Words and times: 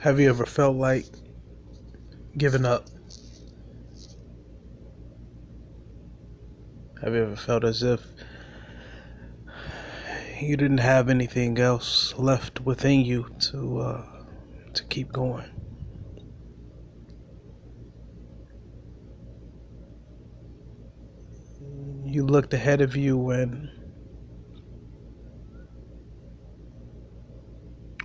Have 0.00 0.20
you 0.20 0.28
ever 0.28 0.46
felt 0.46 0.76
like 0.76 1.06
giving 2.36 2.64
up? 2.64 2.86
Have 7.02 7.14
you 7.14 7.22
ever 7.22 7.34
felt 7.34 7.64
as 7.64 7.82
if 7.82 8.00
you 10.40 10.56
didn't 10.56 10.78
have 10.78 11.08
anything 11.08 11.58
else 11.58 12.14
left 12.16 12.60
within 12.60 13.00
you 13.00 13.28
to 13.50 13.80
uh, 13.80 14.04
to 14.74 14.84
keep 14.84 15.10
going? 15.10 15.50
You 22.04 22.24
looked 22.24 22.54
ahead 22.54 22.80
of 22.80 22.94
you 22.94 23.30
and 23.30 23.68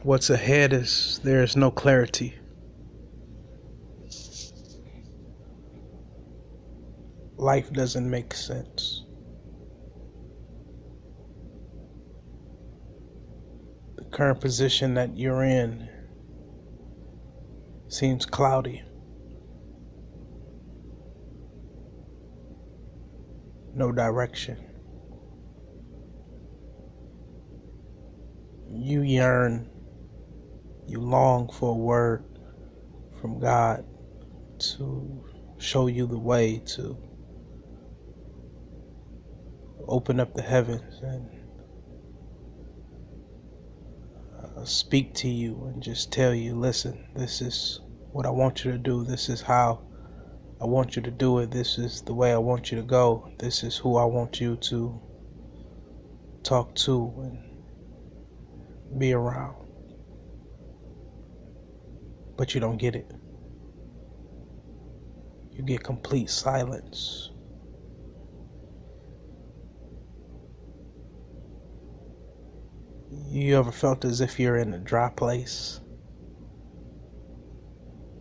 what's 0.04 0.30
ahead 0.30 0.74
is 0.74 1.22
there 1.24 1.44
is 1.44 1.56
no 1.56 1.72
clarity. 1.72 2.36
Life 7.38 7.72
doesn't 7.72 8.10
make 8.10 8.34
sense. 8.34 9.06
The 13.96 14.04
current 14.06 14.42
position 14.42 14.94
that 14.96 15.18
you're 15.18 15.44
in 15.44 15.90
seems 17.88 18.26
cloudy. 18.26 18.84
No 23.74 23.92
direction. 23.92 24.58
You 28.70 29.02
yearn 29.02 29.73
you 30.88 31.00
long 31.00 31.50
for 31.52 31.72
a 31.72 31.78
word 31.78 32.24
from 33.22 33.40
God 33.40 33.86
to 34.60 35.24
show 35.58 35.88
you 35.88 36.08
the 36.08 36.18
way 36.18 36.62
to 36.66 36.98
open 39.88 40.20
up 40.20 40.34
the 40.34 40.42
heavens 40.42 41.00
and 41.02 41.30
uh, 44.58 44.66
speak 44.66 45.14
to 45.16 45.28
you 45.28 45.66
and 45.74 45.82
just 45.82 46.12
tell 46.12 46.34
you, 46.34 46.56
listen, 46.56 47.00
this 47.16 47.42
is 47.42 47.82
what 48.12 48.26
I 48.26 48.30
want 48.30 48.66
you 48.66 48.72
to 48.72 48.78
do. 48.78 49.04
This 49.04 49.30
is 49.30 49.42
how 49.42 49.82
I 50.62 50.66
want 50.66 50.96
you 50.96 51.02
to 51.02 51.12
do 51.12 51.40
it. 51.40 51.52
This 51.52 51.78
is 51.78 52.02
the 52.02 52.14
way 52.14 52.34
I 52.34 52.38
want 52.38 52.72
you 52.72 52.78
to 52.78 52.84
go. 52.84 53.30
This 53.40 53.64
is 53.64 53.78
who 53.78 53.98
I 53.98 54.06
want 54.06 54.40
you 54.42 54.56
to 54.58 55.02
talk 56.44 56.76
to 56.76 57.14
and 57.18 59.00
be 59.00 59.14
around 59.14 59.63
but 62.38 62.54
you 62.54 62.62
don't 62.62 62.78
get 62.78 62.96
it. 62.96 63.12
You 65.52 65.64
get 65.64 65.84
complete 65.84 66.30
silence. 66.30 67.30
You 73.12 73.60
ever 73.60 73.72
felt 73.72 74.04
as 74.04 74.22
if 74.22 74.40
you're 74.40 74.58
in 74.58 74.74
a 74.74 74.80
dry 74.80 75.10
place? 75.10 75.80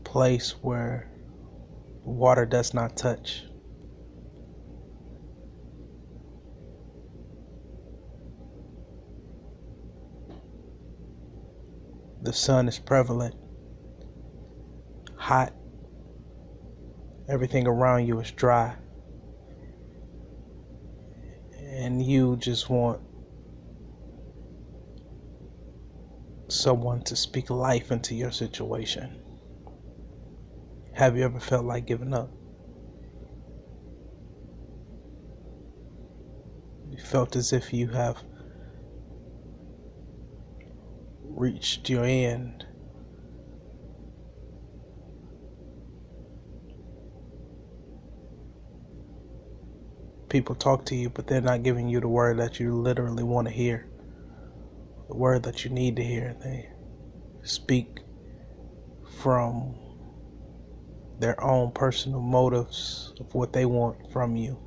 Place 0.04 0.50
where 0.62 1.08
water 2.04 2.44
does 2.44 2.74
not 2.74 2.97
touch. 2.97 3.44
The 12.20 12.32
sun 12.32 12.69
is 12.69 12.78
prevalent 12.78 13.41
hot. 15.33 15.55
Everything 17.28 17.66
around 17.66 18.06
you 18.06 18.20
is 18.20 18.30
dry. 18.33 18.77
And 21.59 22.04
you 22.04 22.37
just 22.37 22.69
want 22.69 23.00
someone 26.48 27.03
to 27.04 27.16
speak 27.16 27.48
life 27.48 27.91
into 27.91 28.15
your 28.15 28.31
situation. 28.31 29.22
Have 30.93 31.16
you 31.16 31.25
ever 31.25 31.41
felt 31.41 31.64
like 31.64 31.87
giving 31.87 32.12
up? 32.12 32.31
You 36.91 36.99
felt 36.99 37.37
as 37.37 37.54
if 37.54 37.72
you 37.72 37.88
have 37.88 38.22
reached 41.22 41.88
your 41.88 42.04
end 42.04 42.66
people 50.32 50.56
talk 50.56 50.87
to 50.87 50.97
you, 50.97 51.10
but 51.10 51.28
they're 51.28 51.43
not 51.43 51.62
giving 51.62 51.91
you 51.91 52.00
the 52.00 52.09
word 52.09 52.38
that 52.38 52.59
you 52.59 52.75
literally 52.75 53.22
want 53.22 53.47
to 53.48 53.54
hear, 53.54 53.87
the 55.09 55.16
word 55.16 55.43
that 55.44 55.65
you 55.65 55.70
need 55.70 55.97
to 55.97 56.04
hear. 56.04 56.37
They 56.43 56.70
speak 57.44 58.00
from 59.22 59.76
their 61.19 61.43
own 61.44 61.72
personal 61.72 62.20
motives 62.20 63.15
of 63.20 63.34
what 63.34 63.53
they 63.53 63.66
want 63.66 63.98
from 64.12 64.37
you 64.37 64.59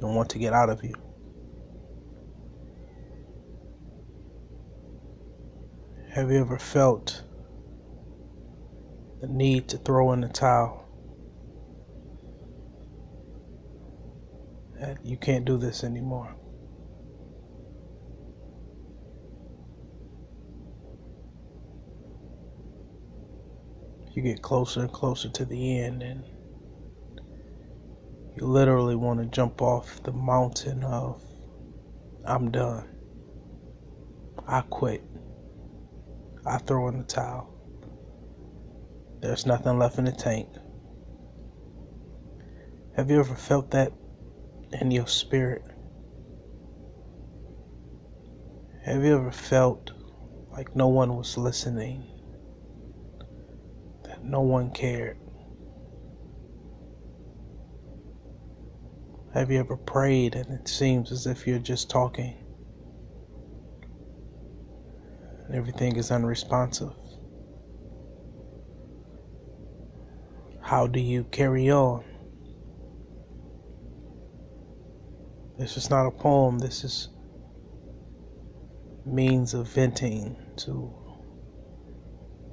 and 0.00 0.16
want 0.16 0.30
to 0.30 0.38
get 0.38 0.52
out 0.52 0.70
of 0.70 0.84
you. 0.84 0.94
Have 6.10 6.30
you 6.30 6.40
ever 6.40 6.58
felt 6.58 7.24
the 9.20 9.28
need 9.28 9.68
to 9.68 9.78
throw 9.78 10.12
in 10.12 10.20
the 10.22 10.28
towel? 10.28 10.83
You 15.02 15.16
can't 15.16 15.44
do 15.44 15.56
this 15.56 15.84
anymore. 15.84 16.34
You 24.12 24.22
get 24.22 24.42
closer 24.42 24.80
and 24.80 24.92
closer 24.92 25.28
to 25.28 25.44
the 25.44 25.80
end, 25.80 26.02
and 26.02 26.24
you 28.36 28.46
literally 28.46 28.94
want 28.94 29.20
to 29.20 29.26
jump 29.26 29.60
off 29.60 30.02
the 30.02 30.12
mountain 30.12 30.84
of, 30.84 31.20
I'm 32.24 32.50
done. 32.50 32.88
I 34.46 34.60
quit. 34.62 35.02
I 36.46 36.58
throw 36.58 36.88
in 36.88 36.98
the 36.98 37.04
towel. 37.04 37.50
There's 39.20 39.46
nothing 39.46 39.78
left 39.78 39.98
in 39.98 40.04
the 40.04 40.12
tank. 40.12 40.48
Have 42.96 43.10
you 43.10 43.18
ever 43.18 43.34
felt 43.34 43.70
that 43.70 43.92
in 44.72 44.90
your 44.90 45.06
spirit. 45.06 45.64
Have 48.84 49.04
you 49.04 49.16
ever 49.16 49.32
felt 49.32 49.92
like 50.56 50.76
no 50.76 50.88
one 50.88 51.16
was 51.16 51.36
listening? 51.38 52.06
That 54.04 54.24
no 54.24 54.40
one 54.40 54.70
cared? 54.70 55.16
Have 59.32 59.50
you 59.50 59.58
ever 59.58 59.76
prayed 59.76 60.36
and 60.36 60.50
it 60.50 60.68
seems 60.68 61.10
as 61.10 61.26
if 61.26 61.46
you're 61.46 61.58
just 61.58 61.90
talking 61.90 62.36
and 65.46 65.56
everything 65.56 65.96
is 65.96 66.10
unresponsive? 66.10 66.92
How 70.60 70.86
do 70.86 71.00
you 71.00 71.24
carry 71.24 71.70
on? 71.70 72.04
This 75.56 75.76
is 75.76 75.88
not 75.88 76.06
a 76.06 76.10
poem, 76.10 76.58
this 76.58 76.82
is 76.82 77.08
means 79.06 79.54
of 79.54 79.68
venting 79.68 80.36
to 80.56 80.92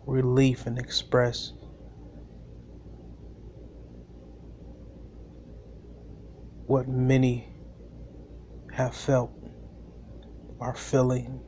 relief 0.05 0.67
and 0.67 0.77
express 0.77 1.53
what 6.67 6.87
many 6.87 7.49
have 8.71 8.95
felt, 8.95 9.31
are 10.59 10.75
feeling, 10.75 11.41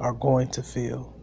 are 0.00 0.14
going 0.14 0.48
to 0.48 0.62
feel. 0.62 1.14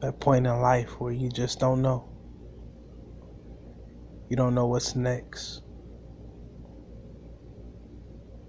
That 0.00 0.18
point 0.18 0.46
in 0.46 0.60
life 0.60 1.00
where 1.00 1.12
you 1.12 1.30
just 1.30 1.60
don't 1.60 1.82
know. 1.82 2.09
You 4.30 4.36
don't 4.36 4.54
know 4.54 4.66
what's 4.66 4.94
next. 4.94 5.60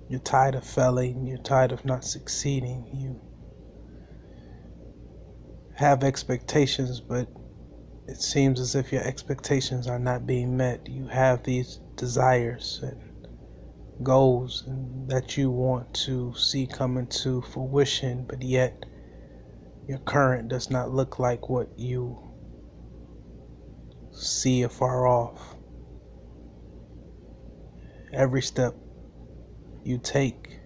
You're 0.07 0.19
tired 0.19 0.53
of 0.53 0.63
failing. 0.63 1.25
You're 1.25 1.39
tired 1.39 1.71
of 1.71 1.83
not 1.83 2.05
succeeding. 2.05 2.87
You 2.93 3.19
have 5.75 6.03
expectations, 6.03 7.01
but 7.01 7.27
it 8.07 8.21
seems 8.21 8.59
as 8.59 8.75
if 8.75 8.91
your 8.93 9.01
expectations 9.01 9.87
are 9.87 9.97
not 9.97 10.27
being 10.27 10.55
met. 10.55 10.87
You 10.87 11.07
have 11.07 11.43
these 11.43 11.79
desires, 11.97 12.79
and 12.83 13.01
goals 14.03 14.63
that 15.07 15.37
you 15.37 15.49
want 15.49 15.93
to 15.93 16.33
see 16.35 16.67
come 16.67 16.97
into 16.97 17.41
fruition, 17.41 18.25
but 18.27 18.43
yet 18.43 18.85
your 19.87 19.99
current 19.99 20.47
does 20.49 20.69
not 20.69 20.91
look 20.91 21.17
like 21.19 21.49
what 21.49 21.69
you 21.75 22.19
see 24.11 24.61
afar 24.61 25.07
off. 25.07 25.55
Every 28.13 28.41
step 28.41 28.75
you 29.85 29.97
take, 29.97 30.59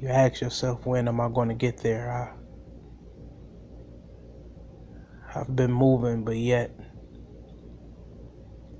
you 0.00 0.08
ask 0.08 0.40
yourself, 0.40 0.86
when 0.86 1.06
am 1.06 1.20
I 1.20 1.28
going 1.28 1.48
to 1.48 1.54
get 1.54 1.82
there? 1.82 2.10
I, 2.10 2.30
I've 5.38 5.54
been 5.54 5.70
moving, 5.70 6.24
but 6.24 6.36
yet 6.36 6.74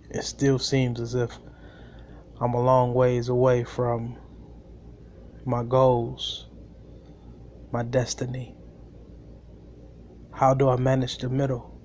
it 0.08 0.24
still 0.24 0.58
seems 0.58 1.00
as 1.00 1.14
if 1.14 1.38
I'm 2.40 2.54
a 2.54 2.62
long 2.62 2.94
ways 2.94 3.28
away 3.28 3.62
from 3.62 4.16
my 5.44 5.62
goals, 5.62 6.46
my 7.70 7.82
destiny. 7.82 8.56
How 10.32 10.54
do 10.54 10.70
I 10.70 10.76
manage 10.76 11.18
the 11.18 11.28
middle? 11.28 11.78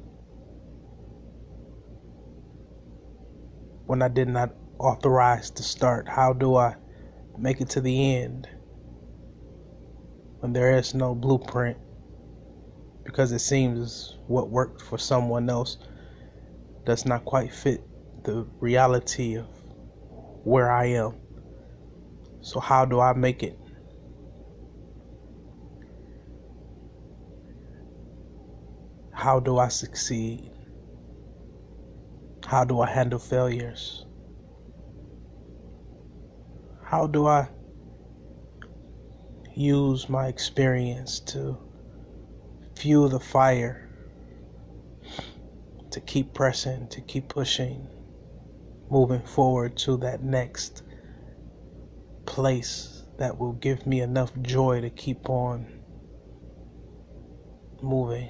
When 3.87 4.01
I 4.01 4.07
did 4.07 4.29
not 4.29 4.55
authorize 4.79 5.49
to 5.51 5.63
start, 5.63 6.07
how 6.07 6.33
do 6.33 6.55
I 6.55 6.75
make 7.37 7.61
it 7.61 7.69
to 7.71 7.81
the 7.81 8.15
end? 8.15 8.47
When 10.39 10.53
there 10.53 10.77
is 10.77 10.93
no 10.93 11.15
blueprint, 11.15 11.77
because 13.03 13.31
it 13.31 13.39
seems 13.39 14.17
what 14.27 14.49
worked 14.49 14.81
for 14.81 14.97
someone 14.97 15.49
else 15.49 15.77
does 16.85 17.05
not 17.05 17.25
quite 17.25 17.53
fit 17.53 17.83
the 18.23 18.45
reality 18.59 19.35
of 19.35 19.47
where 20.43 20.71
I 20.71 20.85
am. 20.87 21.15
So, 22.41 22.59
how 22.59 22.85
do 22.85 22.99
I 22.99 23.13
make 23.13 23.41
it? 23.41 23.57
How 29.11 29.39
do 29.39 29.57
I 29.57 29.69
succeed? 29.69 30.51
How 32.45 32.63
do 32.63 32.81
I 32.81 32.89
handle 32.89 33.17
failures? 33.17 34.04
How 36.95 37.07
do 37.07 37.27
I 37.27 37.49
use 39.53 40.07
my 40.07 40.27
experience 40.29 41.19
to 41.31 41.57
fuel 42.73 43.09
the 43.09 43.19
fire, 43.19 43.89
to 45.89 45.99
keep 45.99 46.33
pressing, 46.33 46.87
to 46.87 47.01
keep 47.01 47.27
pushing? 47.27 47.89
moving 48.89 49.19
forward 49.19 49.75
to 49.75 49.97
that 49.97 50.23
next 50.23 50.83
place 52.25 53.03
that 53.17 53.37
will 53.37 53.51
give 53.51 53.85
me 53.85 53.99
enough 53.99 54.31
joy 54.41 54.79
to 54.79 54.89
keep 54.89 55.29
on 55.29 55.67
moving. 57.81 58.29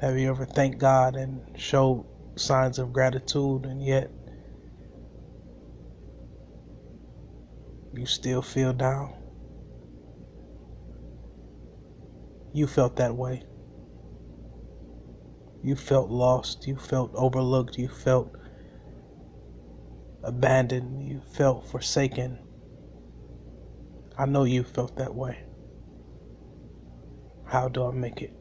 Have 0.00 0.16
you 0.16 0.30
ever 0.30 0.46
thanked 0.46 0.78
God 0.78 1.16
and 1.16 1.42
showed 1.56 2.06
signs 2.36 2.78
of 2.78 2.92
gratitude 2.92 3.66
and 3.66 3.82
yet 3.82 4.12
you 7.92 8.06
still 8.06 8.42
feel 8.42 8.72
down? 8.72 9.14
You 12.52 12.66
felt 12.66 12.96
that 12.96 13.16
way. 13.16 13.44
You 15.62 15.76
felt 15.76 16.10
lost. 16.10 16.66
You 16.66 16.76
felt 16.76 17.12
overlooked. 17.14 17.78
You 17.78 17.88
felt 17.88 18.34
abandoned. 20.22 21.06
You 21.06 21.20
felt 21.20 21.66
forsaken. 21.66 22.38
I 24.16 24.26
know 24.26 24.44
you 24.44 24.64
felt 24.64 24.96
that 24.96 25.14
way. 25.14 25.44
How 27.44 27.68
do 27.68 27.86
I 27.86 27.92
make 27.92 28.22
it? 28.22 28.37